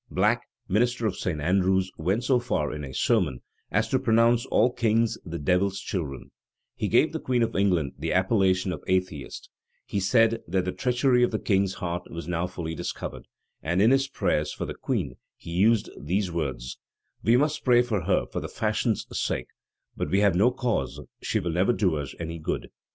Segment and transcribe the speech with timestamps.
[0.09, 1.39] Black, minister of St.
[1.39, 6.31] Andrew's, went so far,[] in a sermon, as to pronounce all kings the devil's children;
[6.75, 9.51] he gave the queen of England the appellation of atheist;
[9.85, 13.27] he said, that the treachery of the king's heart was now fully discovered;
[13.61, 16.79] and in his prayers for the queen he used these words:
[17.21, 19.49] "We must pray for her for the fashion's sake,
[19.95, 22.71] but we have no cause: she will never do us any good."